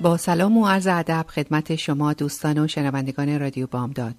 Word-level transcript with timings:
با 0.00 0.16
سلام 0.16 0.56
و 0.56 0.66
عرض 0.66 0.86
ادب 0.86 1.26
خدمت 1.28 1.76
شما 1.76 2.12
دوستان 2.12 2.58
و 2.58 2.68
شنوندگان 2.68 3.40
رادیو 3.40 3.66
بامداد. 3.66 4.14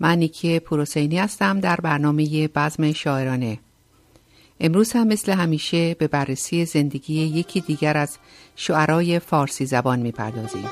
من 0.00 0.18
نیکی 0.18 0.58
پروسینی 0.58 1.18
هستم 1.18 1.60
در 1.60 1.76
برنامه 1.76 2.48
بزم 2.48 2.92
شاعرانه. 2.92 3.58
امروز 4.60 4.92
هم 4.92 5.06
مثل 5.06 5.32
همیشه 5.32 5.94
به 5.94 6.08
بررسی 6.08 6.64
زندگی 6.64 7.14
یکی 7.14 7.60
دیگر 7.60 7.96
از 7.96 8.18
شعرای 8.56 9.18
فارسی 9.18 9.66
زبان 9.66 9.98
می‌پردازیم. 9.98 10.64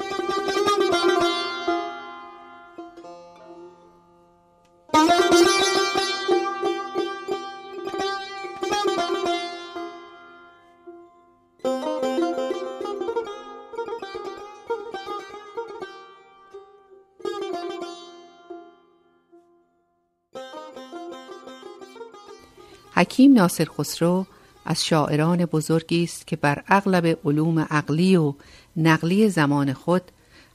حکیم 23.02 23.32
ناصر 23.32 23.64
خسرو 23.64 24.26
از 24.64 24.84
شاعران 24.84 25.44
بزرگی 25.44 26.04
است 26.04 26.26
که 26.26 26.36
بر 26.36 26.64
اغلب 26.68 27.18
علوم 27.24 27.58
عقلی 27.58 28.16
و 28.16 28.34
نقلی 28.76 29.28
زمان 29.28 29.72
خود 29.72 30.02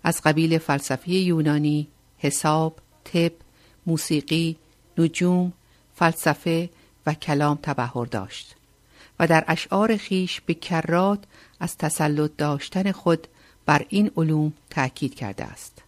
از 0.04 0.22
قبیل 0.22 0.58
فلسفه 0.58 1.10
یونانی، 1.10 1.88
حساب، 2.18 2.80
طب، 3.04 3.32
موسیقی، 3.88 4.58
نجوم، 4.98 5.54
فلسفه 5.96 6.70
و 7.06 7.14
کلام 7.14 7.60
تبهر 7.64 8.06
داشت 8.06 8.56
و 9.20 9.28
در 9.28 9.44
اشعار 9.48 9.98
خیش 9.98 10.42
به 10.42 10.54
کرات 10.54 11.20
از 11.60 11.78
تسلط 11.78 12.32
داشتن 12.38 12.92
خود 12.92 13.28
بر 13.66 13.86
این 13.90 14.12
علوم 14.18 14.54
تأکید 14.70 15.16
کرده 15.16 15.44
است. 15.44 15.84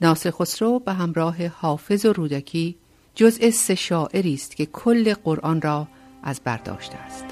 ناصر 0.00 0.30
خسرو 0.30 0.78
به 0.78 0.92
همراه 0.92 1.46
حافظ 1.46 2.04
و 2.04 2.12
رودکی 2.12 2.76
جزء 3.16 3.50
سه 3.50 3.74
شاعری 3.74 4.34
است 4.34 4.56
که 4.56 4.66
کل 4.66 5.14
قرآن 5.14 5.62
را 5.62 5.88
از 6.22 6.40
برداشته 6.44 6.96
است. 6.96 7.24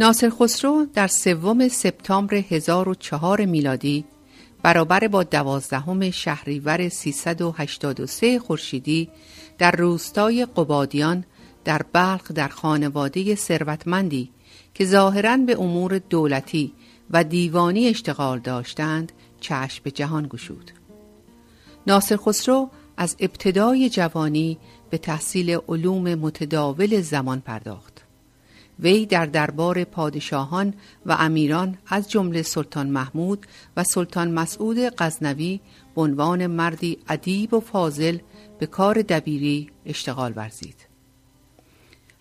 ناصر 0.00 0.30
خسرو 0.30 0.86
در 0.94 1.06
سوم 1.06 1.68
سپتامبر 1.68 2.34
1004 2.34 3.44
میلادی 3.44 4.04
برابر 4.62 5.08
با 5.08 5.22
دوازدهم 5.22 6.10
شهریور 6.10 6.88
383 6.88 8.38
خورشیدی 8.38 9.08
در 9.58 9.70
روستای 9.70 10.46
قبادیان 10.56 11.24
در 11.64 11.82
بلخ 11.92 12.32
در 12.32 12.48
خانواده 12.48 13.34
ثروتمندی 13.34 14.30
که 14.74 14.84
ظاهرا 14.84 15.36
به 15.36 15.60
امور 15.60 15.98
دولتی 15.98 16.72
و 17.10 17.24
دیوانی 17.24 17.88
اشتغال 17.88 18.38
داشتند 18.38 19.12
چشم 19.40 19.80
به 19.84 19.90
جهان 19.90 20.26
گشود. 20.26 20.70
ناصر 21.86 22.16
خسرو 22.16 22.70
از 22.96 23.16
ابتدای 23.18 23.90
جوانی 23.90 24.58
به 24.90 24.98
تحصیل 24.98 25.58
علوم 25.68 26.14
متداول 26.14 27.00
زمان 27.00 27.40
پرداخت. 27.40 27.99
وی 28.82 29.06
در 29.06 29.26
دربار 29.26 29.84
پادشاهان 29.84 30.74
و 31.06 31.16
امیران 31.18 31.78
از 31.86 32.10
جمله 32.10 32.42
سلطان 32.42 32.86
محمود 32.86 33.46
و 33.76 33.84
سلطان 33.84 34.30
مسعود 34.30 34.78
غزنوی 34.78 35.60
به 35.94 36.00
عنوان 36.00 36.46
مردی 36.46 36.98
ادیب 37.08 37.54
و 37.54 37.60
فاضل 37.60 38.18
به 38.58 38.66
کار 38.66 39.02
دبیری 39.02 39.70
اشتغال 39.86 40.32
ورزید. 40.36 40.86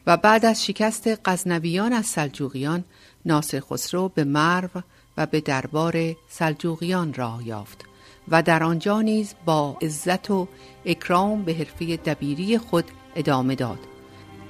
و 0.08 0.18
بعد 0.18 0.46
از 0.46 0.66
شکست 0.66 1.30
غزنویان 1.30 1.94
از 1.94 2.06
سلجوقیان 2.06 2.84
ناصر 3.26 3.60
خسرو 3.60 4.10
به 4.10 4.24
مرو 4.24 4.70
و 5.18 5.26
به 5.26 5.42
دربار 5.42 6.16
سلجوقیان 6.30 7.14
راه 7.14 7.48
یافت 7.48 7.86
و 8.28 8.44
در 8.44 8.64
آنجا 8.64 9.02
نیز 9.02 9.34
با 9.46 9.78
عزت 9.82 10.32
و 10.32 10.48
اکرام 10.86 11.44
به 11.44 11.54
حرفه 11.54 11.98
دبیری 11.98 12.58
خود 12.58 12.86
ادامه 13.16 13.56
داد. 13.56 13.80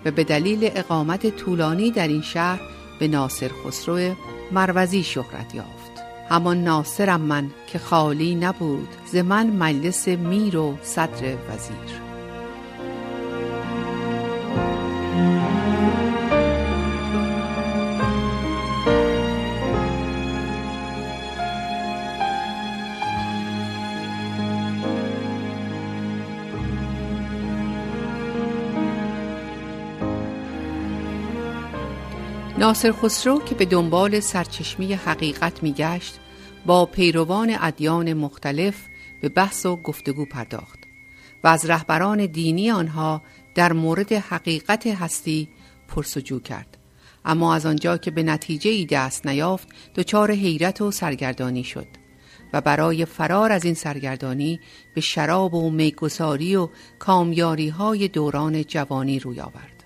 و 0.05 0.11
به 0.11 0.23
دلیل 0.23 0.69
اقامت 0.75 1.35
طولانی 1.35 1.91
در 1.91 2.07
این 2.07 2.21
شهر 2.21 2.61
به 2.99 3.07
ناصر 3.07 3.51
خسرو 3.65 4.15
مروزی 4.51 5.03
شهرت 5.03 5.55
یافت. 5.55 5.91
همان 6.29 6.63
ناصرم 6.63 7.21
من 7.21 7.49
که 7.67 7.79
خالی 7.79 8.35
نبود 8.35 8.87
ز 9.11 9.15
من 9.15 9.47
مجلس 9.47 10.07
میر 10.07 10.57
و 10.57 10.77
صدر 10.81 11.35
وزیر. 11.49 12.08
ناصر 32.69 32.91
خسرو 32.91 33.39
که 33.39 33.55
به 33.55 33.65
دنبال 33.65 34.19
سرچشمی 34.19 34.93
حقیقت 34.93 35.63
میگشت 35.63 36.19
با 36.65 36.85
پیروان 36.85 37.57
ادیان 37.61 38.13
مختلف 38.13 38.75
به 39.21 39.29
بحث 39.29 39.65
و 39.65 39.75
گفتگو 39.75 40.25
پرداخت 40.25 40.79
و 41.43 41.47
از 41.47 41.69
رهبران 41.69 42.25
دینی 42.25 42.71
آنها 42.71 43.21
در 43.55 43.73
مورد 43.73 44.13
حقیقت 44.13 44.87
هستی 44.87 45.49
پرسجو 45.87 46.39
کرد. 46.39 46.77
اما 47.25 47.55
از 47.55 47.65
آنجا 47.65 47.97
که 47.97 48.11
به 48.11 48.23
نتیجه 48.23 48.71
ای 48.71 48.85
دست 48.85 49.27
نیافت 49.27 49.67
دچار 49.95 50.31
حیرت 50.31 50.81
و 50.81 50.91
سرگردانی 50.91 51.63
شد 51.63 51.87
و 52.53 52.61
برای 52.61 53.05
فرار 53.05 53.51
از 53.51 53.65
این 53.65 53.73
سرگردانی 53.73 54.59
به 54.95 55.01
شراب 55.01 55.53
و 55.53 55.69
میگساری 55.69 56.55
و 56.55 56.69
کامیاری 56.99 57.69
های 57.69 58.07
دوران 58.07 58.63
جوانی 58.63 59.19
روی 59.19 59.39
آورد. 59.39 59.78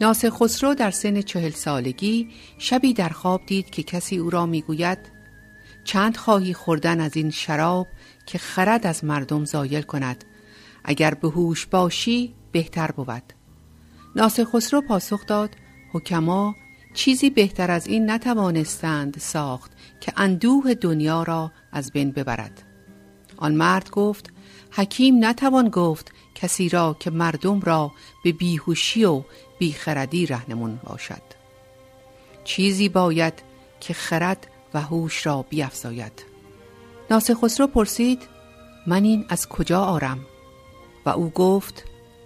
ناصر 0.00 0.30
خسرو 0.30 0.74
در 0.74 0.90
سن 0.90 1.22
چهل 1.22 1.50
سالگی 1.50 2.28
شبی 2.58 2.92
در 2.92 3.08
خواب 3.08 3.46
دید 3.46 3.70
که 3.70 3.82
کسی 3.82 4.16
او 4.16 4.30
را 4.30 4.46
می‌گوید 4.46 4.98
چند 5.84 6.16
خواهی 6.16 6.54
خوردن 6.54 7.00
از 7.00 7.16
این 7.16 7.30
شراب 7.30 7.86
که 8.26 8.38
خرد 8.38 8.86
از 8.86 9.04
مردم 9.04 9.44
زایل 9.44 9.82
کند. 9.82 10.24
اگر 10.84 11.14
به 11.14 11.28
هوش 11.28 11.66
باشی 11.66 12.34
بهتر 12.52 12.90
بود. 12.90 13.22
ناصر 14.16 14.44
خسرو 14.44 14.80
پاسخ 14.80 15.26
داد 15.26 15.50
حکما 15.92 16.54
چیزی 16.94 17.30
بهتر 17.30 17.70
از 17.70 17.86
این 17.86 18.10
نتوانستند 18.10 19.18
ساخت 19.18 19.72
که 20.00 20.12
اندوه 20.16 20.74
دنیا 20.74 21.22
را 21.22 21.52
از 21.72 21.92
بین 21.92 22.10
ببرد. 22.10 22.62
آن 23.36 23.54
مرد 23.54 23.90
گفت 23.90 24.30
حکیم 24.70 25.24
نتوان 25.24 25.68
گفت 25.68 26.12
کسی 26.34 26.68
را 26.68 26.96
که 27.00 27.10
مردم 27.10 27.60
را 27.60 27.92
به 28.24 28.32
بیهوشی 28.32 29.04
و 29.04 29.22
بیخردی 29.64 30.26
رهنمون 30.26 30.80
باشد. 30.84 31.22
چیزی 32.44 32.88
باید 32.88 33.34
که 33.80 33.94
خرد 33.94 34.46
و 34.74 34.80
هوش 34.80 35.26
را 35.26 35.42
بیافزاید 35.42 36.24
ناصر 37.10 37.34
خسرو 37.34 37.66
پرسید 37.66 38.22
من 38.86 39.04
این 39.04 39.26
از 39.28 39.48
کجا 39.48 39.80
آرم؟ 39.84 40.18
و 41.06 41.10
او 41.10 41.30
گفت 41.30 41.84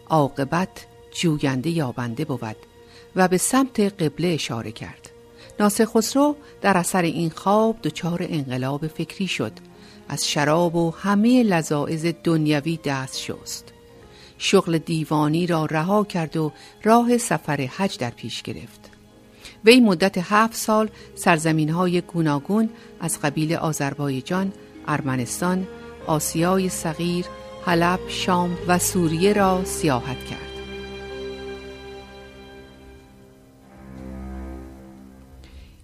عاقبت 0.08 0.86
جوینده 1.20 1.70
یابنده 1.70 2.24
بود 2.24 2.56
و 3.16 3.28
به 3.28 3.38
سمت 3.38 3.80
قبله 3.80 4.28
اشاره 4.28 4.72
کرد. 4.72 5.10
ناصر 5.60 5.84
خسرو 5.84 6.36
در 6.60 6.76
اثر 6.76 7.02
این 7.02 7.30
خواب 7.30 7.76
دچار 7.82 8.26
انقلاب 8.28 8.86
فکری 8.86 9.28
شد. 9.28 9.52
از 10.08 10.28
شراب 10.28 10.74
و 10.74 10.90
همه 10.90 11.42
لذاعز 11.42 12.06
دنیوی 12.24 12.78
دست 12.84 13.18
شست. 13.18 13.77
شغل 14.38 14.78
دیوانی 14.78 15.46
را 15.46 15.64
رها 15.66 16.04
کرد 16.04 16.36
و 16.36 16.52
راه 16.82 17.18
سفر 17.18 17.60
حج 17.60 17.98
در 17.98 18.10
پیش 18.10 18.42
گرفت 18.42 18.90
وی 19.64 19.80
مدت 19.80 20.18
هفت 20.18 20.56
سال 20.56 20.88
سرزمین 21.14 21.70
های 21.70 22.00
گوناگون 22.00 22.68
از 23.00 23.20
قبیل 23.20 23.54
آذربایجان، 23.54 24.52
ارمنستان، 24.88 25.66
آسیای 26.06 26.68
صغیر، 26.68 27.26
حلب، 27.66 28.00
شام 28.08 28.58
و 28.68 28.78
سوریه 28.78 29.32
را 29.32 29.64
سیاحت 29.64 30.24
کرد. 30.24 30.48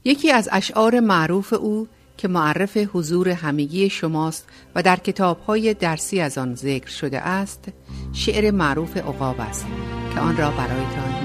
یکی 0.05 0.33
از 0.33 0.49
اشعار 0.53 1.01
معروف 1.01 1.53
او 1.53 1.89
که 2.17 2.29
معرف 2.29 2.77
حضور 2.93 3.29
همگی 3.29 3.91
شماست 3.91 4.49
و 4.75 4.83
در 4.83 4.97
کتابهای 4.97 5.75
درسی 5.75 6.21
از 6.21 6.39
آن 6.39 6.55
ذکر 6.55 6.91
شده 6.91 7.21
است 7.21 7.69
شعر 8.13 8.51
معروف 8.51 8.97
عقاب 8.97 9.41
است 9.41 9.67
که 10.15 10.21
آن 10.21 10.37
را 10.37 10.51
برایتان 10.51 11.24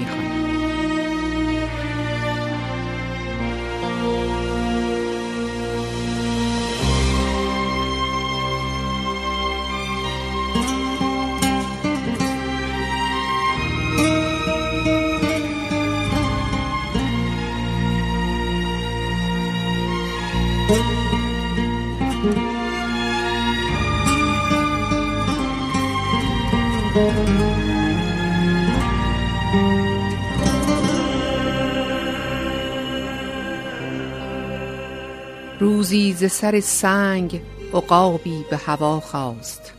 ز 36.19 36.31
سر 36.31 36.59
سنگ 36.59 37.41
عقابی 37.73 38.45
به 38.49 38.57
هوا 38.57 38.99
خواست 38.99 39.73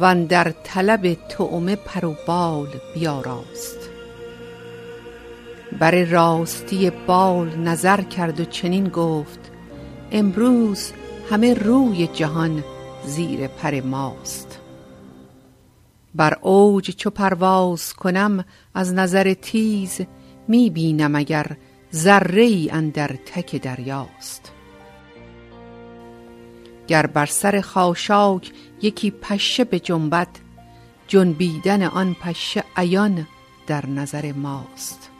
و 0.00 0.24
در 0.24 0.54
طلب 0.64 1.14
طعمه 1.28 1.76
پر 1.76 2.04
و 2.04 2.16
بال 2.26 2.68
بیاراست. 2.94 3.90
بر 5.78 6.04
راستی 6.04 6.90
بال 6.90 7.56
نظر 7.56 8.00
کرد 8.00 8.40
و 8.40 8.44
چنین 8.44 8.88
گفت 8.88 9.38
امروز 10.12 10.92
همه 11.30 11.54
روی 11.54 12.06
جهان 12.06 12.64
زیر 13.06 13.46
پر 13.46 13.80
ماست. 13.80 14.58
بر 16.14 16.38
اوج 16.42 16.90
چو 16.90 17.10
پرواز 17.10 17.92
کنم 17.92 18.44
از 18.74 18.94
نظر 18.94 19.34
تیز 19.34 20.00
می 20.48 20.70
بینم 20.70 21.14
اگر 21.14 21.46
ذره 21.94 22.42
ای 22.42 22.70
اندر 22.70 23.10
تک 23.26 23.62
دریاست. 23.62 24.53
گر 26.88 27.06
بر 27.06 27.26
سر 27.26 27.60
خاشاک 27.60 28.52
یکی 28.82 29.10
پشه 29.10 29.64
به 29.64 29.80
جنبت 29.80 30.28
جنبیدن 31.08 31.82
آن 31.82 32.16
پشه 32.20 32.64
عیان 32.76 33.26
در 33.66 33.86
نظر 33.86 34.32
ماست. 34.32 35.10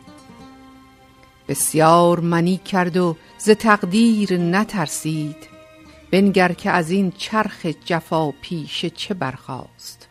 بسیار 1.49 2.21
منی 2.21 2.57
کرد 2.57 2.97
و 2.97 3.17
ز 3.39 3.51
تقدیر 3.51 4.37
نترسید 4.37 5.37
بنگر 6.11 6.53
که 6.53 6.71
از 6.71 6.91
این 6.91 7.13
چرخ 7.19 7.67
جفا 7.67 8.31
پیشه 8.31 8.91
چه 8.91 9.15
برخاست. 9.15 10.09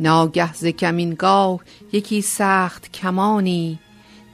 ناگه 0.00 0.52
ز 0.52 0.66
کمینگاه 0.66 1.60
یکی 1.92 2.22
سخت 2.22 2.92
کمانی 2.92 3.78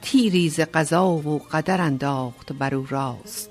تیری 0.01 0.49
ز 0.49 0.59
قضا 0.59 1.07
و 1.07 1.41
قدر 1.51 1.81
انداخت 1.81 2.53
بر 2.53 2.75
او 2.75 2.87
راست. 2.89 3.48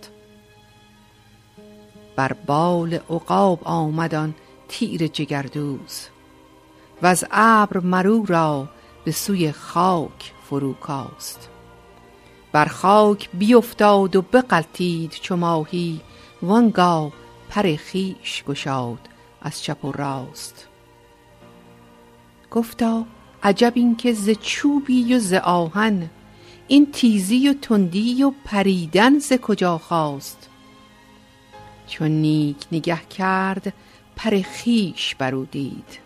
بر 2.19 2.33
بال 2.33 2.95
عقاب 2.95 3.61
آمدان 3.65 4.35
تیر 4.69 5.07
جگردوز. 5.07 6.07
و 7.03 7.07
از 7.07 7.25
ابر 7.31 7.81
مرو 7.81 8.25
را 8.27 8.69
به 9.05 9.13
سوی 9.13 9.53
خاک 9.53 10.33
فرو 10.43 10.73
کاست. 10.73 11.49
بر 12.53 12.65
خاک 12.65 13.31
بیفتاد 13.35 14.17
و 14.17 14.23
بقلتید 14.23 15.11
چو 15.11 15.37
ماهی 15.37 16.01
وانگاه 16.43 17.13
پر 17.49 17.77
خیش 17.77 18.45
گشاد 18.49 19.01
از 19.43 19.63
چپ 19.63 19.85
و 19.85 19.93
راست. 19.93 20.69
گفتا 22.51 23.05
عجب 23.43 23.73
این 23.75 23.97
که 23.97 24.13
ز 24.13 24.31
چوبی 24.31 25.15
و 25.15 25.19
ز 25.19 25.33
آهن 25.33 26.11
این 26.69 26.93
تیزی 26.93 27.49
و 27.49 27.53
تندی 27.53 28.23
و 28.23 28.33
پریدن 28.45 29.19
ز 29.19 29.33
کجا 29.33 29.79
خواست؟ 29.79 30.49
چون 31.89 32.11
نیک 32.11 32.67
نگه 32.73 33.01
کرد 33.01 33.73
پر 34.17 34.43
خیش 34.43 35.15
برو 35.15 35.45
دید. 35.45 35.99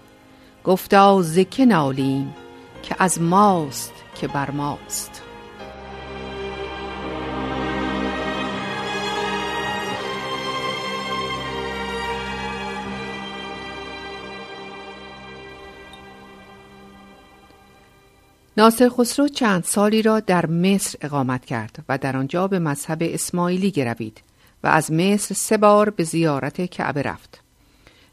گفتا 0.65 1.23
ز 1.23 1.39
که 1.39 1.65
نالیم 1.67 2.35
که 2.83 2.97
از 2.99 3.21
ماست 3.21 3.93
که 4.15 4.29
بر 4.29 4.51
ماست. 4.51 5.23
ناصر 18.57 18.89
خسرو 18.89 19.29
چند 19.29 19.65
سالی 19.65 20.03
را 20.03 20.21
در 20.21 20.47
مصر 20.47 20.99
اقامت 21.01 21.45
کرد 21.45 21.85
و 21.89 21.99
در 21.99 22.17
آنجا 22.17 22.49
به 22.49 22.59
مذهب 22.59 22.99
اسماعیلی 23.03 23.71
گروید. 23.71 24.23
و 24.65 24.67
از 24.67 24.93
مصر 24.93 25.35
سه 25.35 25.57
بار 25.57 25.91
به 25.91 26.05
زیارت 26.05 26.71
کعبه 26.71 27.03
رفت. 27.03 27.41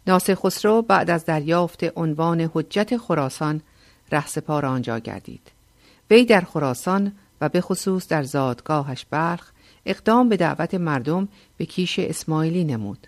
ناصر 0.07 0.35
خسرو 0.35 0.81
بعد 0.81 1.09
از 1.09 1.25
دریافت 1.25 1.97
عنوان 1.97 2.49
حجت 2.53 2.97
خراسان 2.97 3.61
رهسپار 4.11 4.65
آنجا 4.65 4.99
گردید. 4.99 5.51
وی 6.11 6.25
در 6.25 6.41
خراسان 6.41 7.11
و 7.41 7.49
به 7.49 7.61
خصوص 7.61 8.07
در 8.07 8.23
زادگاهش 8.23 9.05
بلخ 9.11 9.51
اقدام 9.85 10.29
به 10.29 10.37
دعوت 10.37 10.73
مردم 10.73 11.27
به 11.57 11.65
کیش 11.65 11.99
اسماعیلی 11.99 12.63
نمود. 12.63 13.07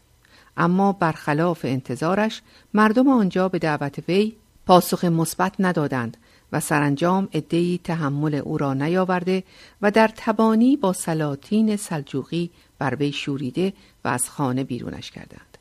اما 0.57 0.91
برخلاف 0.91 1.65
انتظارش 1.65 2.41
مردم 2.73 3.07
آنجا 3.07 3.49
به 3.49 3.59
دعوت 3.59 4.09
وی 4.09 4.35
پاسخ 4.65 5.05
مثبت 5.05 5.53
ندادند 5.59 6.17
و 6.51 6.59
سرانجام 6.59 7.27
ادهی 7.33 7.79
تحمل 7.83 8.35
او 8.35 8.57
را 8.57 8.73
نیاورده 8.73 9.43
و 9.81 9.91
در 9.91 10.11
تبانی 10.15 10.77
با 10.77 10.93
سلاطین 10.93 11.75
سلجوقی 11.75 12.51
بر 12.81 12.95
وی 12.95 13.11
شوریده 13.11 13.73
و 14.05 14.07
از 14.07 14.29
خانه 14.29 14.63
بیرونش 14.63 15.11
کردند. 15.11 15.57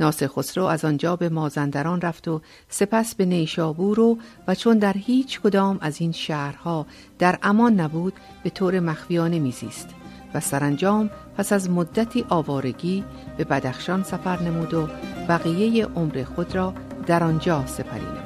ناصر 0.00 0.26
خسرو 0.26 0.64
از 0.64 0.84
آنجا 0.84 1.16
به 1.16 1.28
مازندران 1.28 2.00
رفت 2.00 2.28
و 2.28 2.40
سپس 2.68 3.14
به 3.14 3.24
نیشابور 3.24 4.00
و 4.00 4.18
و 4.48 4.54
چون 4.54 4.78
در 4.78 4.92
هیچ 4.92 5.40
کدام 5.40 5.78
از 5.80 6.00
این 6.00 6.12
شهرها 6.12 6.86
در 7.18 7.38
امان 7.42 7.80
نبود 7.80 8.12
به 8.42 8.50
طور 8.50 8.80
مخفیانه 8.80 9.38
میزیست 9.38 9.88
و 10.34 10.40
سرانجام 10.40 11.10
پس 11.36 11.52
از 11.52 11.70
مدتی 11.70 12.24
آوارگی 12.28 13.04
به 13.36 13.44
بدخشان 13.44 14.02
سفر 14.02 14.42
نمود 14.42 14.74
و 14.74 14.88
بقیه 15.28 15.86
عمر 15.86 16.24
خود 16.24 16.54
را 16.54 16.74
در 17.06 17.24
آنجا 17.24 17.66
سپری 17.66 18.04
نمود. 18.04 18.25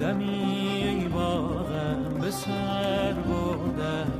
دمی 0.00 1.08
باغم 1.14 2.18
به 2.20 2.30
سر 2.30 3.12
بردم. 3.12 4.12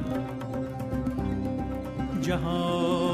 جهان 2.22 3.07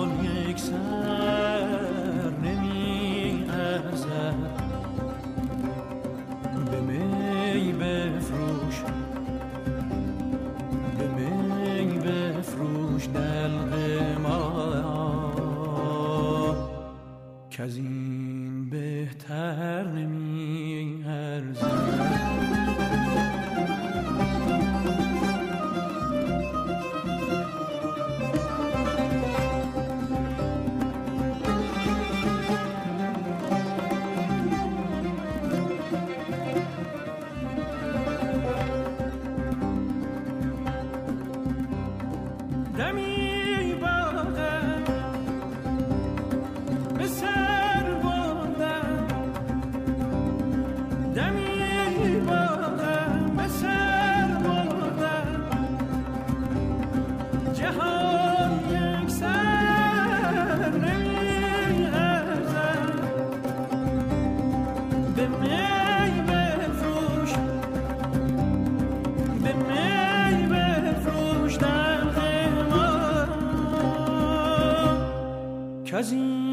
که 75.94 76.43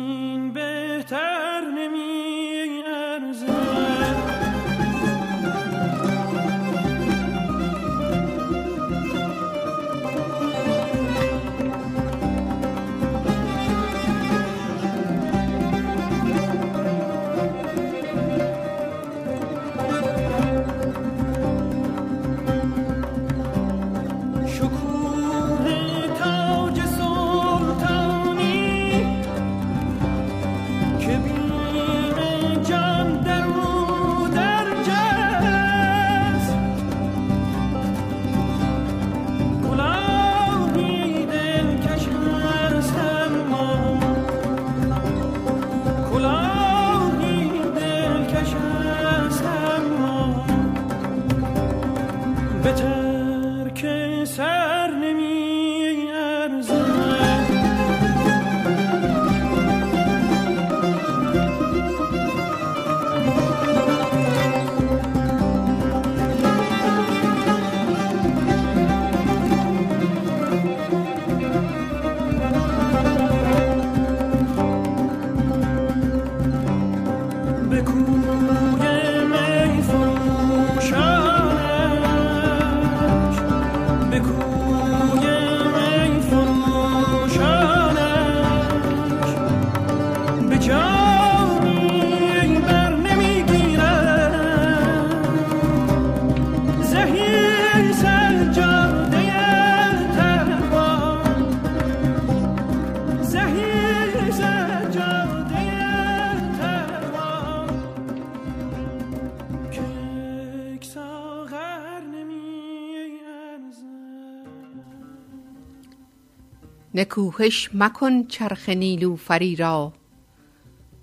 نکوهش 116.96 117.70
مکن 117.74 118.24
چرخ 118.24 118.70
نیلوفری 118.70 119.56
را. 119.56 119.94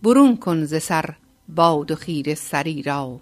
برون 0.02 0.36
کن 0.36 0.64
ز 0.64 0.82
سر 0.82 1.14
باد 1.48 1.90
و 1.90 1.94
خیره 1.94 2.34
سری 2.34 2.82
را. 2.82 3.20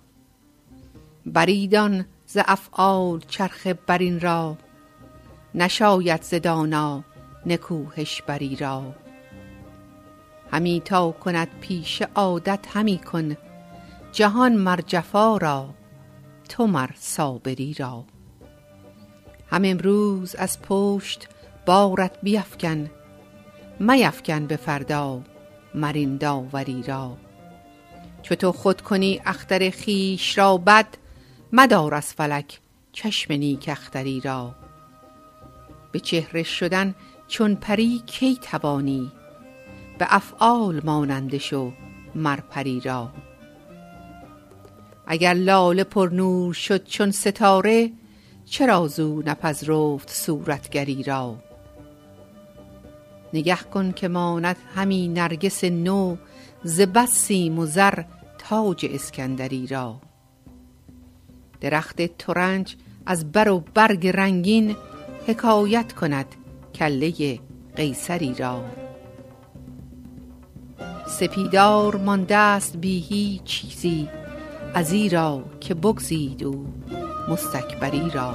بریدان 1.26 2.06
ز 2.26 2.38
افعال 2.46 3.20
چرخ 3.28 3.66
برین 3.86 4.20
را. 4.20 4.56
نشاید 5.54 6.22
ز 6.22 6.34
دانا 6.34 7.04
نکوهش 7.46 8.22
بری 8.22 8.56
را. 8.56 8.94
همی 10.52 10.82
تا 10.84 11.10
کند 11.10 11.48
پیش 11.60 12.02
عادت 12.14 12.66
همی 12.72 12.98
کن. 12.98 13.36
جهان 14.12 14.56
مر 14.56 14.80
جفا 14.86 15.36
را 15.36 15.74
تو 16.48 16.66
مر 16.66 16.90
صابری 16.94 17.74
را. 17.74 18.04
هم 19.50 19.62
امروز 19.64 20.34
از 20.34 20.62
پشت 20.62 21.28
بارت 21.66 22.12
بیفکن 22.22 22.90
میفکن 23.80 24.46
به 24.46 24.56
فردا 24.56 25.22
مرین 25.74 26.16
داوری 26.16 26.82
را. 26.82 27.16
چو 28.22 28.34
تو 28.34 28.52
خود 28.52 28.80
کنی 28.80 29.20
اختر 29.24 29.70
خیش 29.70 30.38
را 30.38 30.56
بد 30.56 30.86
مدار 31.52 31.94
از 31.94 32.12
فلک 32.12 32.60
چشم 32.92 33.34
نیک 33.34 33.68
اختری 33.68 34.20
را. 34.20 34.54
به 35.92 36.00
چهره 36.00 36.42
شدن 36.42 36.94
چون 37.28 37.54
پری 37.54 38.02
کی 38.06 38.36
توانی؟ 38.36 39.12
به 39.98 40.06
افعال 40.08 40.80
ماننده 40.84 41.38
شو 41.38 41.72
مر 42.14 42.40
پری 42.40 42.80
را. 42.80 43.12
اگر 45.06 45.34
لاله 45.34 45.84
پر 45.84 46.10
نور 46.12 46.54
شد 46.54 46.84
چون 46.84 47.10
ستاره 47.10 47.92
چرا 48.44 48.88
زو 48.88 49.22
نپذرفت 49.22 50.10
صورتگری 50.10 51.02
را؟ 51.02 51.45
نگه 53.36 53.56
کن 53.56 53.92
که 53.92 54.08
ماند 54.08 54.56
همی 54.74 55.08
نرگس 55.08 55.64
نو 55.64 56.16
ز 56.64 56.80
بس 56.80 57.10
سیم 57.10 57.58
و 57.58 57.66
تاج 58.38 58.86
اسکندری 58.90 59.66
را. 59.66 60.00
درخت 61.60 62.02
ترنج 62.18 62.76
از 63.06 63.32
بر 63.32 63.48
و 63.48 63.64
برگ 63.74 64.06
رنگین 64.06 64.76
حکایت 65.26 65.92
کند 65.92 66.26
کله 66.74 67.38
قیصری 67.76 68.34
را. 68.34 68.64
سپیدار 71.08 71.96
مانده 71.96 72.36
است 72.36 72.76
بی 72.76 73.00
هیچ 73.00 73.42
چیزی 73.44 74.08
ازیرا 74.74 75.44
که 75.60 75.74
بگزید 75.74 76.44
او 76.44 76.66
مستکبری 77.28 78.10
را. 78.10 78.34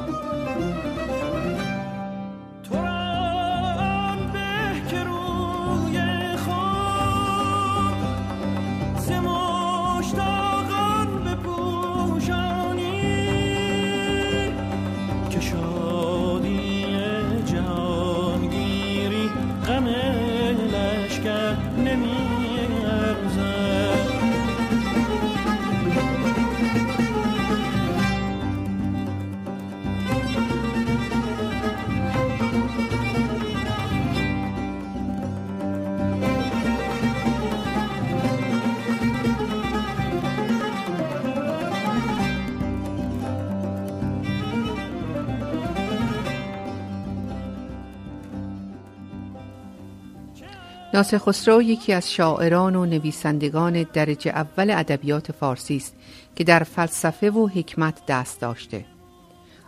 ناصر 51.02 51.18
خسرو 51.18 51.62
یکی 51.62 51.94
از 51.94 52.12
شاعران 52.12 52.76
و 52.76 52.86
نویسندگان 52.86 53.84
درجه 53.84 54.32
اول 54.32 54.70
ادبیات 54.70 55.32
فارسی 55.32 55.76
است 55.76 55.96
که 56.36 56.44
در 56.44 56.64
فلسفه 56.64 57.32
و 57.32 57.48
حکمت 57.48 58.06
دست 58.08 58.42
داشته. 58.42 58.86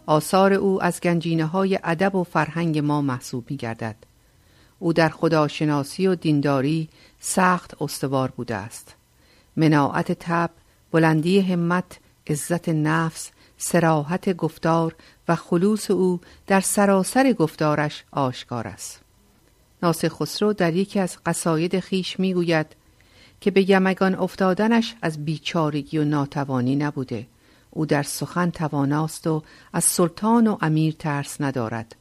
آثار 0.06 0.54
او 0.54 0.84
از 0.84 1.02
گنجینه 1.02 1.46
های 1.46 1.80
ادب 1.84 2.16
و 2.16 2.24
فرهنگ 2.24 2.80
ما 2.80 3.02
محسوب 3.02 3.52
می 3.52 3.58
گردد. 3.58 3.96
او 4.80 4.94
در 4.94 5.10
خداشناسی 5.10 6.08
و 6.08 6.16
دینداری 6.16 6.90
سخت 7.20 7.82
استوار 7.82 8.32
بوده 8.32 8.56
است. 8.56 8.96
مناعت 9.58 10.12
تب، 10.12 10.50
بلندی 10.92 11.40
همت، 11.40 12.00
عزت 12.28 12.70
نفس، 12.70 13.32
سراحت 13.58 14.34
گفتار 14.34 14.96
و 15.28 15.36
خلوص 15.36 15.92
او 15.92 16.22
در 16.48 16.62
سراسر 16.62 17.34
گفتارش 17.34 18.04
آشکار 18.12 18.68
است. 18.68 19.02
ناصر 19.84 20.10
خسرو 20.10 20.54
در 20.54 20.74
یکی 20.74 21.00
از 21.00 21.18
قصاید 21.25 21.80
خیش 21.80 22.20
می‌گوید 22.20 22.68
که 23.42 23.52
به 23.52 23.70
یمگان 23.70 24.16
افتادنش 24.16 24.96
از 25.02 25.25
بیچارگی 25.25 25.98
و 25.98 26.04
ناتوانی 26.04 26.75
نبوده. 26.75 27.28
او 27.72 27.86
در 27.86 28.04
سخن 28.04 28.50
تواناست 28.50 29.28
و 29.28 29.44
از 29.74 29.84
سلطان 29.84 30.48
و 30.48 30.58
امیر 30.62 30.96
ترس 31.00 31.42
ندارد. 31.42 31.96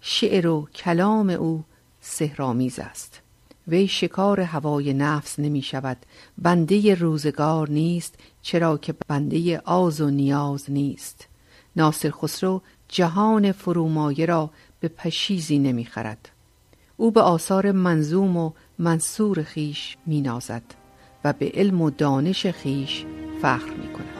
شعر 0.00 0.46
و 0.46 0.68
کلام 0.74 1.30
او 1.30 1.64
سهرامیز 2.00 2.78
است. 2.78 3.20
وی 3.68 3.88
شکار 3.88 4.40
هوای 4.40 4.94
نفس 4.94 5.38
نمی 5.38 5.62
شود 5.62 5.96
بنده 6.38 6.94
روزگار 6.94 7.70
نیست 7.70 8.14
چرا 8.42 8.78
که 8.78 8.94
بنده 9.08 9.58
آز 9.58 10.00
و 10.00 10.10
نیاز 10.10 10.70
نیست. 10.70 11.28
ناصر 11.76 12.10
خسرو 12.10 12.62
جهان 12.88 13.52
فرومایه 13.52 14.26
را 14.26 14.50
به 14.80 14.88
پشیزی 14.88 15.58
نمی 15.58 15.84
خرد 15.84 16.28
او 17.02 17.10
به 17.10 17.20
آثار 17.20 17.72
منظوم 17.72 18.36
و 18.36 18.52
منصور 18.78 19.42
خیش 19.42 19.96
می 20.06 20.20
نازد 20.20 20.62
و 21.24 21.32
به 21.32 21.50
علم 21.54 21.82
و 21.82 21.90
دانش 21.90 22.46
خیش 22.46 23.04
فخر 23.42 23.70
می 23.70 23.92
کند. 23.92 24.11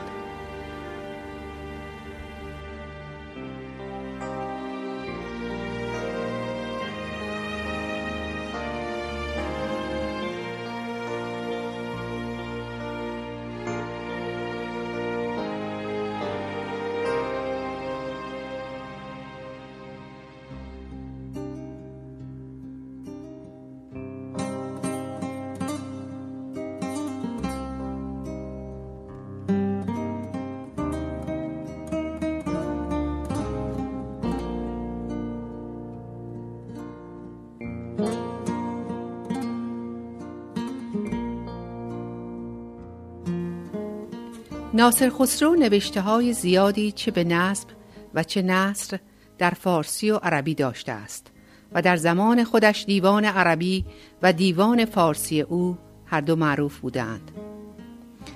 ناصر 44.74 45.10
خسرو 45.10 45.54
نوشته 45.54 46.00
های 46.00 46.32
زیادی 46.32 46.92
چه 46.92 47.10
به 47.10 47.24
نصب 47.24 47.68
و 48.14 48.22
چه 48.22 48.42
نصر 48.42 48.98
در 49.38 49.50
فارسی 49.50 50.10
و 50.10 50.16
عربی 50.16 50.54
داشته 50.54 50.92
است 50.92 51.26
و 51.72 51.82
در 51.82 51.96
زمان 51.96 52.44
خودش 52.44 52.84
دیوان 52.84 53.24
عربی 53.24 53.84
و 54.22 54.32
دیوان 54.32 54.84
فارسی 54.84 55.40
او 55.40 55.78
هر 56.06 56.20
دو 56.20 56.36
معروف 56.36 56.78
بودند. 56.78 57.30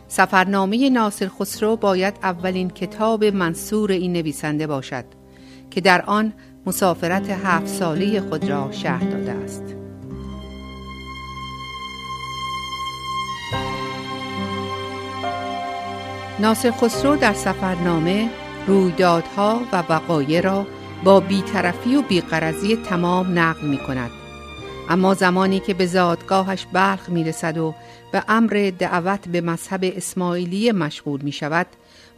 سفرنامه 0.08 0.90
ناصر 0.90 1.28
خسرو 1.28 1.76
باید 1.76 2.14
اولین 2.22 2.70
کتاب 2.70 3.24
منصور 3.24 3.92
این 3.92 4.12
نویسنده 4.12 4.66
باشد 4.66 5.04
که 5.70 5.80
در 5.80 6.02
آن 6.02 6.32
مسافرت 6.66 7.30
هفت 7.30 7.66
ساله 7.66 8.20
خود 8.20 8.50
را 8.50 8.72
شرح 8.72 9.04
داده 9.04 9.35
ناصر 16.40 16.70
خسرو 16.70 17.16
در 17.16 17.32
سفرنامه 17.32 18.30
رویدادها 18.66 19.60
و 19.72 19.84
وقایع 19.88 20.40
را 20.40 20.66
با 21.04 21.20
بیطرفی 21.20 21.96
و 21.96 22.02
بیقرزی 22.02 22.76
تمام 22.76 23.38
نقل 23.38 23.66
می 23.66 23.78
کند. 23.78 24.10
اما 24.88 25.14
زمانی 25.14 25.60
که 25.60 25.74
به 25.74 25.86
زادگاهش 25.86 26.66
بلخ 26.72 27.08
می 27.08 27.24
رسد 27.24 27.58
و 27.58 27.74
به 28.12 28.24
امر 28.28 28.72
دعوت 28.78 29.28
به 29.28 29.40
مذهب 29.40 29.80
اسماعیلی 29.84 30.72
مشغول 30.72 31.20
می 31.20 31.32
شود 31.32 31.66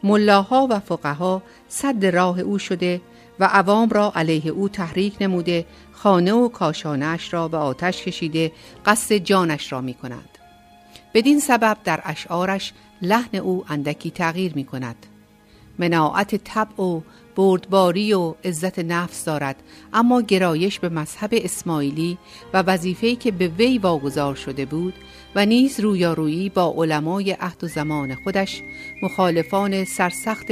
ملاها 0.02 0.66
و 0.70 0.80
فقها 0.80 1.42
صد 1.68 2.06
راه 2.06 2.40
او 2.40 2.58
شده 2.58 3.00
و 3.40 3.44
عوام 3.44 3.88
را 3.88 4.12
علیه 4.16 4.50
او 4.50 4.68
تحریک 4.68 5.16
نموده 5.20 5.66
خانه 5.92 6.32
و 6.32 6.48
کاشانش 6.48 7.32
را 7.34 7.48
به 7.48 7.56
آتش 7.56 8.02
کشیده 8.02 8.52
قصد 8.86 9.14
جانش 9.14 9.72
را 9.72 9.80
می 9.80 9.94
کند. 9.94 10.28
بدین 11.14 11.40
سبب 11.40 11.76
در 11.84 12.00
اشعارش 12.04 12.72
لحن 13.02 13.36
او 13.36 13.64
اندکی 13.68 14.10
تغییر 14.10 14.54
می 14.54 14.64
کند. 14.64 14.96
مناعت 15.78 16.34
طبع 16.34 16.82
و 16.82 17.00
بردباری 17.36 18.12
و 18.12 18.34
عزت 18.44 18.78
نفس 18.78 19.24
دارد 19.24 19.56
اما 19.92 20.20
گرایش 20.20 20.80
به 20.80 20.88
مذهب 20.88 21.30
اسماعیلی 21.32 22.18
و 22.54 22.62
وظیفه‌ای 22.62 23.16
که 23.16 23.30
به 23.30 23.48
وی 23.48 23.78
واگذار 23.78 24.34
شده 24.34 24.64
بود 24.64 24.94
و 25.34 25.46
نیز 25.46 25.80
رویارویی 25.80 26.48
با 26.48 26.74
علمای 26.76 27.32
عهد 27.32 27.64
و 27.64 27.68
زمان 27.68 28.14
خودش 28.14 28.62
مخالفان 29.02 29.84
سرسخت 29.84 30.46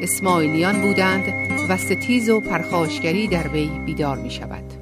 اسماعیلیان 0.00 0.82
بودند 0.82 1.24
و 1.68 1.76
ستیز 1.76 2.28
و 2.30 2.40
پرخاشگری 2.40 3.28
در 3.28 3.48
وی 3.48 3.68
بیدار 3.86 4.18
می 4.18 4.30
شود. 4.30 4.79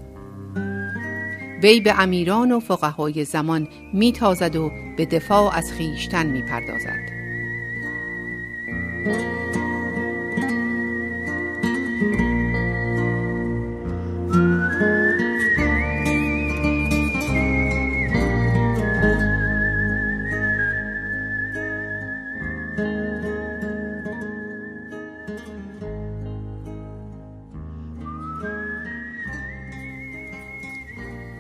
وی 1.63 1.81
به 1.81 2.01
امیران 2.01 2.53
و 2.53 2.61
فقهای 2.61 3.25
زمان 3.25 3.69
می 3.93 4.13
تازد 4.13 4.57
و 4.57 4.73
به 4.97 5.07
دفاع 5.07 5.57
از 5.57 5.73
خیشتن 5.73 6.27
می 6.27 6.43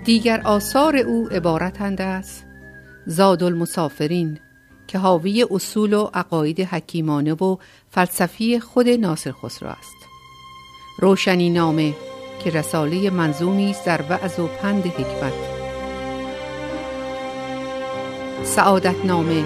دیگر 0.09 0.41
آثار 0.45 0.97
او 0.97 1.29
عبارتند 1.29 2.03
از 2.03 2.43
زاد 3.07 3.43
المسافرین 3.43 4.39
که 4.87 4.99
حاوی 4.99 5.47
اصول 5.51 5.93
و 5.93 6.11
عقاید 6.15 6.61
حکیمانه 6.61 7.33
و 7.33 7.57
فلسفی 7.91 8.61
خود 8.61 8.89
ناصر 8.89 9.33
خسرو 9.33 9.69
است 9.69 9.97
روشنی 10.99 11.51
نامه 11.51 11.95
که 12.45 12.51
رساله 12.51 13.11
منظومی 13.11 13.71
است 13.71 13.87
در 13.87 14.03
وعظ 14.03 14.39
و 14.39 14.47
پند 14.47 14.87
حکمت 14.87 15.33
سعادت 18.45 19.05
نامه 19.05 19.45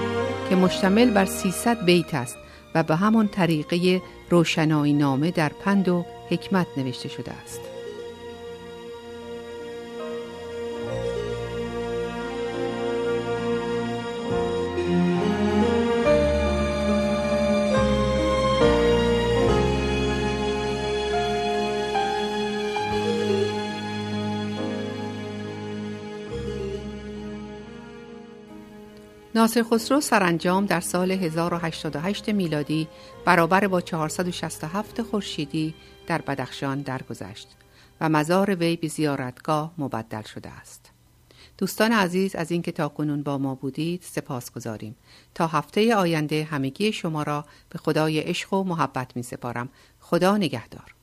که 0.48 0.56
مشتمل 0.56 1.10
بر 1.10 1.24
300 1.24 1.84
بیت 1.84 2.14
است 2.14 2.36
و 2.74 2.82
به 2.82 2.96
همان 2.96 3.28
طریقه 3.28 4.02
روشنایی 4.30 4.92
نامه 4.92 5.30
در 5.30 5.48
پند 5.64 5.88
و 5.88 6.04
حکمت 6.30 6.66
نوشته 6.76 7.08
شده 7.08 7.32
است. 7.32 7.71
ناصر 29.42 29.62
خسرو 29.62 30.00
سرانجام 30.00 30.66
در 30.66 30.80
سال 30.80 31.10
1088 31.10 32.28
میلادی 32.28 32.88
برابر 33.24 33.66
با 33.66 33.80
467 33.80 35.02
خورشیدی 35.02 35.74
در 36.06 36.20
بدخشان 36.20 36.80
درگذشت 36.80 37.48
و 38.00 38.08
مزار 38.08 38.54
وی 38.54 38.76
به 38.76 38.88
زیارتگاه 38.88 39.72
مبدل 39.78 40.22
شده 40.22 40.48
است. 40.48 40.90
دوستان 41.58 41.92
عزیز 41.92 42.34
از 42.34 42.50
اینکه 42.50 42.72
تا 42.72 42.88
کنون 42.88 43.22
با 43.22 43.38
ما 43.38 43.54
بودید 43.54 44.02
سپاس 44.02 44.50
گذاریم. 44.52 44.96
تا 45.34 45.46
هفته 45.46 45.94
آینده 45.94 46.44
همگی 46.44 46.92
شما 46.92 47.22
را 47.22 47.44
به 47.68 47.78
خدای 47.78 48.20
عشق 48.20 48.52
و 48.52 48.64
محبت 48.64 49.16
می 49.16 49.22
سپارم. 49.22 49.68
خدا 50.00 50.36
نگهدار. 50.36 50.94